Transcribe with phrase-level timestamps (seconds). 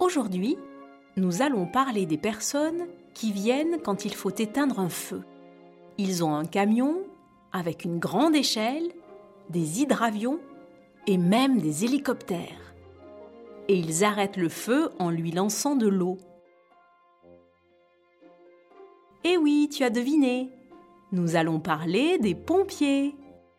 [0.00, 0.56] Aujourd'hui,
[1.16, 5.22] nous allons parler des personnes qui viennent quand il faut éteindre un feu.
[5.98, 7.02] Ils ont un camion
[7.52, 8.92] avec une grande échelle,
[9.50, 10.38] des hydravions
[11.08, 12.74] et même des hélicoptères.
[13.66, 16.18] Et ils arrêtent le feu en lui lançant de l'eau.
[19.24, 20.50] Eh oui, tu as deviné.
[21.10, 23.16] Nous allons parler des pompiers.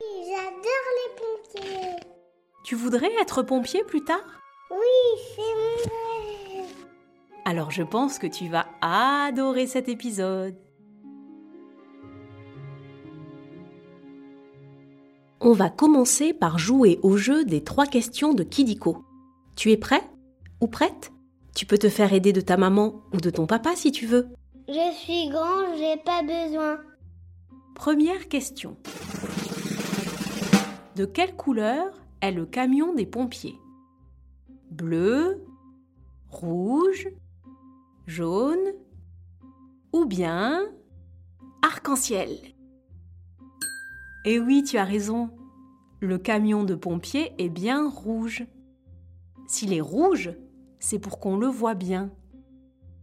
[0.00, 1.96] J'adore les pompiers.
[2.62, 4.40] Tu voudrais être pompier plus tard?
[4.70, 6.09] Oui, c'est mon rêve.
[7.44, 10.56] Alors je pense que tu vas adorer cet épisode.
[15.40, 19.04] On va commencer par jouer au jeu des trois questions de Kidiko.
[19.56, 20.02] Tu es prêt
[20.60, 21.12] ou prête?
[21.54, 24.28] Tu peux te faire aider de ta maman ou de ton papa si tu veux.
[24.68, 26.78] Je suis grand, j'ai pas besoin.
[27.74, 28.76] Première question.
[30.94, 31.86] De quelle couleur
[32.20, 33.58] est le camion des pompiers?
[34.70, 35.42] Bleu,
[36.28, 37.08] rouge,
[38.10, 38.72] jaune
[39.92, 40.62] ou bien
[41.62, 42.36] arc-en-ciel
[44.24, 45.30] Eh oui, tu as raison.
[46.00, 48.44] Le camion de pompiers est bien rouge.
[49.46, 50.32] S'il est rouge,
[50.80, 52.10] c'est pour qu'on le voit bien.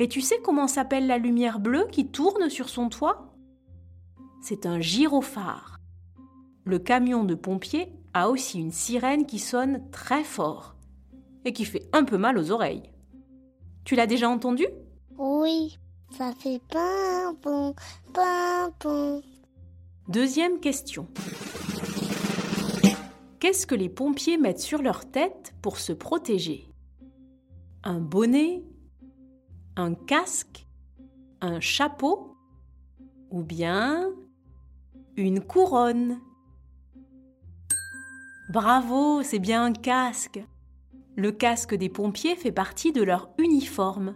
[0.00, 3.36] Et tu sais comment s'appelle la lumière bleue qui tourne sur son toit?
[4.42, 5.78] C'est un gyrophare.
[6.64, 10.74] Le camion de pompiers a aussi une sirène qui sonne très fort
[11.44, 12.90] et qui fait un peu mal aux oreilles.
[13.84, 14.66] Tu l'as déjà entendu?
[15.18, 15.76] Oui,
[16.16, 17.74] ça fait pimpon,
[18.14, 19.20] pimpon.
[20.06, 21.08] Deuxième question.
[23.40, 26.68] Qu'est-ce que les pompiers mettent sur leur tête pour se protéger?
[27.82, 28.62] Un bonnet
[29.74, 30.68] Un casque
[31.40, 32.36] Un chapeau
[33.32, 34.10] Ou bien
[35.16, 36.20] une couronne?
[38.50, 40.40] Bravo, c'est bien un casque.
[41.16, 44.14] Le casque des pompiers fait partie de leur uniforme.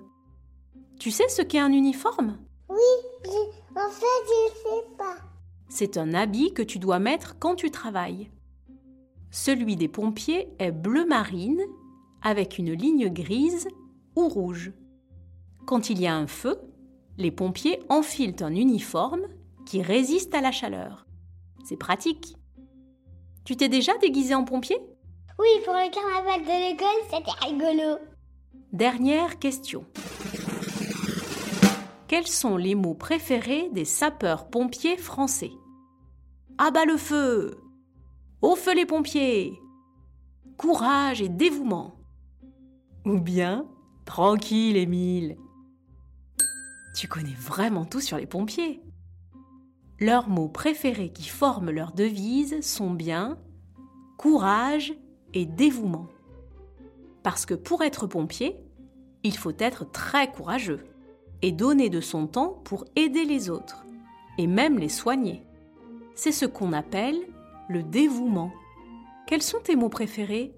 [1.03, 2.39] Tu sais ce qu'est un uniforme?
[2.69, 2.77] Oui,
[3.25, 3.31] je-
[3.77, 5.17] en fait, je sais pas.
[5.69, 8.31] C'est un habit que tu dois mettre quand tu travailles.
[9.33, 11.61] Celui des pompiers est bleu marine
[12.23, 13.67] avec une ligne grise
[14.15, 14.71] ou rouge.
[15.67, 16.61] Quand il y a un feu,
[17.19, 19.23] les pompiers enfilent un uniforme
[19.67, 21.09] qui résiste à la chaleur.
[21.65, 22.37] C'est pratique.
[23.45, 24.79] Tu t'es déjà déguisé en pompier?
[25.41, 27.99] Oui, pour le carnaval de l'école, c'était rigolo.
[28.73, 29.85] Dernière question.
[32.13, 35.53] Quels sont les mots préférés des sapeurs-pompiers français?
[36.59, 37.59] À bas le feu!
[38.43, 39.59] Au feu les pompiers!
[40.59, 41.97] Courage et dévouement!
[43.07, 43.67] Ou bien
[44.05, 45.39] Tranquille, Émile.
[46.95, 48.83] Tu connais vraiment tout sur les pompiers.
[49.99, 53.39] Leurs mots préférés qui forment leur devise sont bien
[54.19, 54.93] courage
[55.33, 56.09] et dévouement.
[57.23, 58.63] Parce que pour être pompier,
[59.23, 60.85] il faut être très courageux
[61.43, 63.85] et donner de son temps pour aider les autres
[64.39, 65.43] et même les soigner.
[66.15, 67.19] C'est ce qu'on appelle
[67.69, 68.53] le dévouement.
[69.27, 70.55] Quels sont tes mots préférés?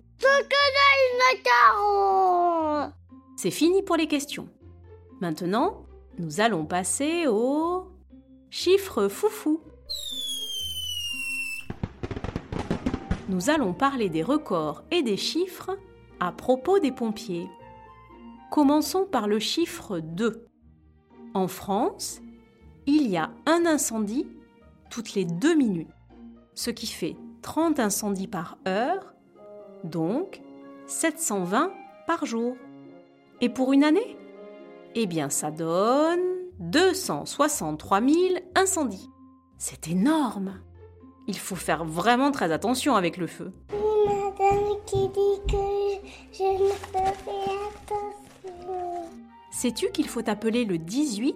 [3.36, 4.48] C'est fini pour les questions.
[5.20, 5.86] Maintenant,
[6.18, 7.86] nous allons passer au
[8.50, 9.60] chiffre foufou.
[13.28, 15.76] Nous allons parler des records et des chiffres
[16.20, 17.48] à propos des pompiers.
[18.50, 20.46] Commençons par le chiffre 2.
[21.34, 22.20] En France,
[22.86, 24.28] il y a un incendie
[24.88, 25.90] toutes les deux minutes,
[26.54, 29.14] ce qui fait 30 incendies par heure,
[29.82, 30.40] donc
[30.86, 31.72] 720
[32.06, 32.56] par jour.
[33.40, 34.16] Et pour une année?
[34.94, 36.20] Eh bien, ça donne
[36.60, 38.14] 263 000
[38.54, 39.10] incendies.
[39.58, 40.60] C'est énorme
[41.26, 43.52] Il faut faire vraiment très attention avec le feu
[44.86, 45.60] je,
[46.32, 47.10] je ne ferai
[47.70, 48.14] attention.
[49.64, 51.34] Sais-tu qu'il faut appeler le 18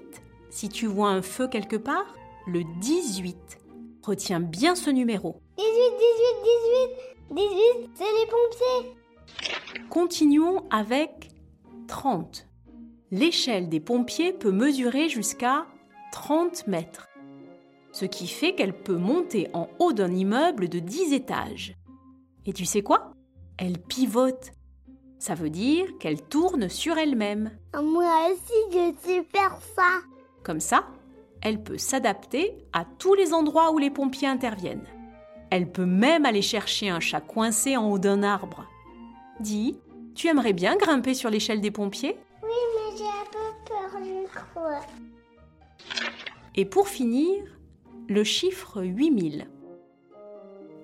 [0.51, 2.15] si tu vois un feu quelque part?
[2.47, 3.59] Le 18.
[4.03, 5.41] Retiens bien ce numéro.
[5.57, 5.65] 18,
[7.31, 7.49] 18, 18
[7.81, 11.31] 18, c'est les pompiers Continuons avec
[11.87, 12.47] 30.
[13.11, 15.65] L'échelle des pompiers peut mesurer jusqu'à
[16.13, 17.09] 30 mètres,
[17.93, 21.77] ce qui fait qu'elle peut monter en haut d'un immeuble de 10 étages.
[22.45, 23.15] Et tu sais quoi?
[23.57, 24.51] Elle pivote.
[25.19, 27.51] Ça veut dire qu'elle tourne sur elle-même.
[27.75, 30.01] Moi aussi, je sais faire ça.
[30.45, 30.87] Comme ça,
[31.43, 34.87] elle peut s'adapter à tous les endroits où les pompiers interviennent.
[35.51, 38.67] Elle peut même aller chercher un chat coincé en haut d'un arbre.
[39.41, 39.79] Dis,
[40.15, 42.17] tu aimerais bien grimper sur l'échelle des pompiers?
[42.43, 44.81] Oui, mais j'ai un peu peur, je crois.
[46.55, 47.45] Et pour finir,
[48.09, 49.49] le chiffre 8000.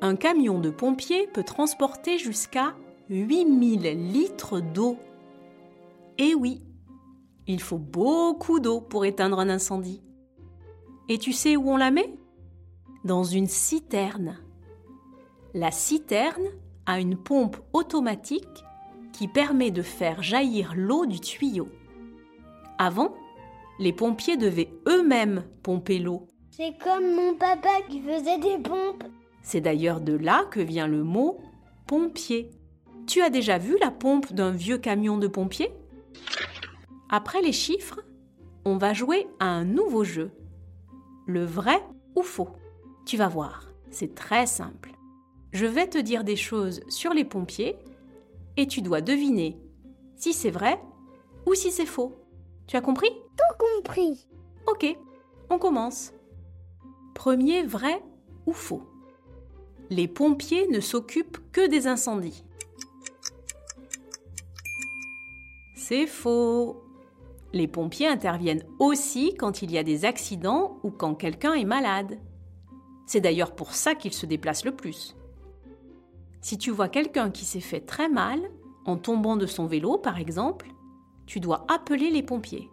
[0.00, 2.74] Un camion de pompiers peut transporter jusqu'à
[3.08, 4.96] 8000 litres d'eau.
[6.18, 6.62] Et oui,
[7.46, 10.02] il faut beaucoup d'eau pour éteindre un incendie.
[11.08, 12.14] Et tu sais où on la met?
[13.04, 14.38] Dans une citerne.
[15.52, 16.48] La citerne
[16.86, 18.64] a une pompe automatique
[19.12, 21.68] qui permet de faire jaillir l'eau du tuyau.
[22.78, 23.14] Avant,
[23.78, 26.26] les pompiers devaient eux-mêmes pomper l'eau.
[26.50, 29.04] C'est comme mon papa qui faisait des pompes.
[29.42, 31.38] C'est d'ailleurs de là que vient le mot
[31.86, 32.50] pompier.
[33.06, 35.72] Tu as déjà vu la pompe d'un vieux camion de pompiers?
[37.10, 38.00] Après les chiffres,
[38.64, 40.30] on va jouer à un nouveau jeu.
[41.26, 41.82] Le vrai
[42.16, 42.48] ou faux?
[43.04, 44.92] Tu vas voir, c'est très simple.
[45.52, 47.76] Je vais te dire des choses sur les pompiers
[48.56, 49.58] et tu dois deviner
[50.16, 50.80] si c'est vrai
[51.46, 52.14] ou si c'est faux.
[52.66, 53.10] Tu as compris?
[53.10, 54.26] Tout compris.
[54.66, 54.96] Ok,
[55.50, 56.12] on commence.
[57.14, 58.02] Premier vrai
[58.46, 58.82] ou faux?
[59.90, 62.44] Les pompiers ne s'occupent que des incendies.
[65.86, 66.82] C'est faux.
[67.52, 72.18] Les pompiers interviennent aussi quand il y a des accidents ou quand quelqu'un est malade.
[73.04, 75.14] C'est d'ailleurs pour ça qu'ils se déplacent le plus.
[76.40, 78.40] Si tu vois quelqu'un qui s'est fait très mal,
[78.86, 80.68] en tombant de son vélo par exemple,
[81.26, 82.70] tu dois appeler les pompiers.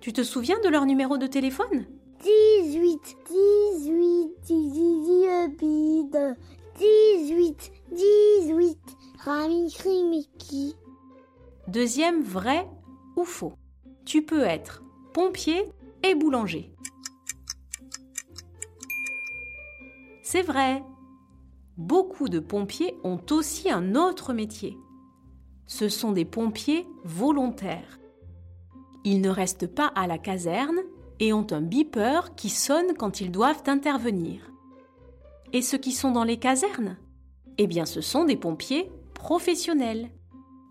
[0.00, 1.84] Tu te souviens de leur numéro de téléphone?
[2.22, 3.16] 18,
[3.74, 6.16] 18, 18,
[6.78, 8.78] 18, 18,
[9.18, 9.68] Rami.
[11.68, 12.68] Deuxième vrai
[13.16, 13.54] ou faux.
[14.04, 14.82] Tu peux être
[15.14, 15.64] pompier
[16.02, 16.74] et boulanger.
[20.22, 20.82] C'est vrai.
[21.78, 24.76] Beaucoup de pompiers ont aussi un autre métier.
[25.66, 27.98] Ce sont des pompiers volontaires.
[29.04, 30.80] Ils ne restent pas à la caserne
[31.18, 34.50] et ont un beeper qui sonne quand ils doivent intervenir.
[35.54, 36.98] Et ceux qui sont dans les casernes?
[37.56, 40.10] Eh bien, ce sont des pompiers professionnels.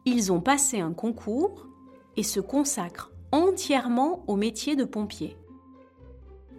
[0.06, 1.68] Ils ont passé un concours
[2.18, 5.38] et se consacrent entièrement au métier de pompier.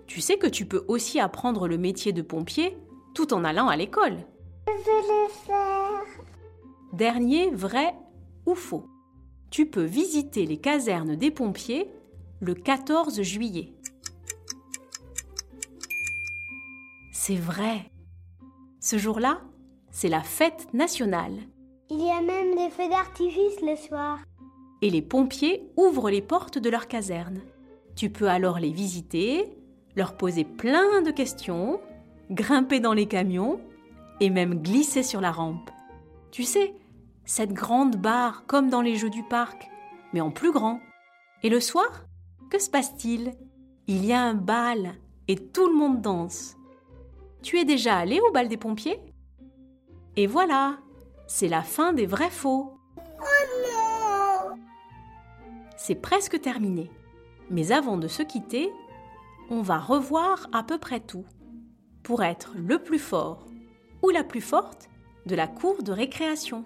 [0.07, 2.77] Tu sais que tu peux aussi apprendre le métier de pompier
[3.15, 4.19] tout en allant à l'école.
[4.67, 6.05] Je vais le faire.
[6.93, 7.95] Dernier vrai
[8.47, 8.87] ou faux.
[9.51, 11.91] Tu peux visiter les casernes des pompiers
[12.41, 13.73] le 14 juillet.
[17.13, 17.91] C'est vrai.
[18.81, 19.41] Ce jour-là,
[19.91, 21.39] c'est la fête nationale.
[21.91, 24.19] Il y a même des feux d'artifice le soir.
[24.81, 27.43] Et les pompiers ouvrent les portes de leur caserne.
[27.95, 29.57] Tu peux alors les visiter,
[29.95, 31.81] leur poser plein de questions,
[32.31, 33.61] grimper dans les camions
[34.21, 35.71] et même glisser sur la rampe.
[36.31, 36.75] Tu sais,
[37.25, 39.69] cette grande barre comme dans les jeux du parc,
[40.13, 40.81] mais en plus grand.
[41.43, 42.07] Et le soir,
[42.51, 43.33] que se passe-t-il?
[43.87, 44.95] Il y a un bal
[45.29, 46.57] et tout le monde danse.
[47.43, 48.99] Tu es déjà allé au bal des pompiers?
[50.17, 50.79] Et voilà,
[51.27, 52.79] c'est la fin des vrais faux.
[52.97, 53.25] Oh
[53.63, 54.57] non
[55.77, 56.91] C'est presque terminé.
[57.51, 58.73] Mais avant de se quitter,
[59.51, 61.25] on va revoir à peu près tout
[62.03, 63.47] pour être le plus fort
[64.03, 64.89] ou la plus forte
[65.27, 66.65] de la cour de récréation.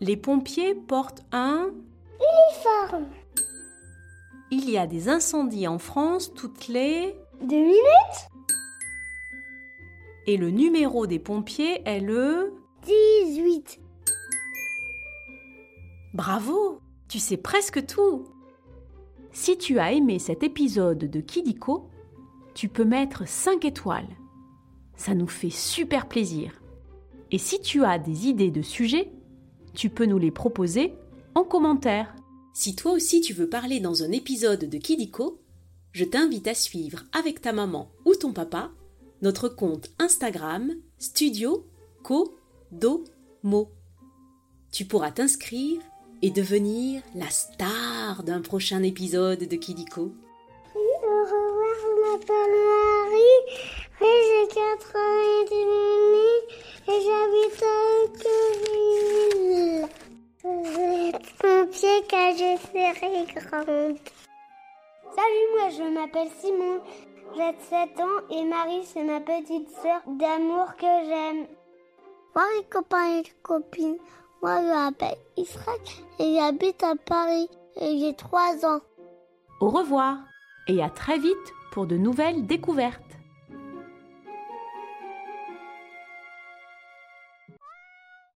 [0.00, 1.70] Les pompiers portent un
[2.18, 3.06] Uniforme.
[4.50, 8.30] Il y a des incendies en France toutes les Deux minutes
[10.26, 12.52] et le numéro des pompiers est le
[12.86, 13.80] 18.
[16.14, 18.28] Bravo, tu sais presque tout.
[19.32, 21.90] Si tu as aimé cet épisode de Kidiko,
[22.54, 24.08] tu peux mettre 5 étoiles.
[24.96, 26.62] Ça nous fait super plaisir.
[27.32, 29.10] Et si tu as des idées de sujets,
[29.74, 30.94] tu peux nous les proposer
[31.34, 32.14] en commentaire.
[32.54, 35.42] Si toi aussi tu veux parler dans un épisode de Kidiko,
[35.90, 38.70] je t'invite à suivre avec ta maman ou ton papa
[39.22, 41.66] notre compte Instagram Studio
[42.02, 42.35] Co
[42.72, 43.04] Do
[43.42, 43.68] Mo.
[44.72, 45.80] Tu pourras t'inscrire
[46.22, 50.12] et devenir la star d'un prochain épisode de Kidiko.
[50.74, 50.78] Au
[51.24, 53.40] revoir, je m'appelle Marie.
[54.00, 56.30] J'ai 4 ans et demi
[56.88, 59.88] et j'habite à Hauteville.
[60.42, 63.98] Je vais être pompier quand je serai grande.
[65.14, 66.76] Salut, moi je m'appelle Simon.
[67.36, 71.46] J'ai 7 ans et Marie c'est ma petite sœur d'amour que j'aime.
[72.36, 73.96] Bonjour les copains et copines.
[74.42, 75.80] Moi, je m'appelle Israël
[76.18, 77.48] et j'habite à Paris
[77.80, 78.80] et j'ai 3 ans.
[79.62, 80.18] Au revoir
[80.68, 83.00] et à très vite pour de nouvelles découvertes.